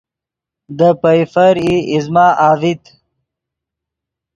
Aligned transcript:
دے 0.77 0.89
پئیفر 1.01 1.55
ای 1.63 1.73
ایزمہ 1.91 2.25
اڤیت 2.47 2.83